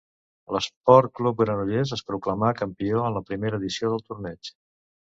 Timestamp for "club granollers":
1.19-1.93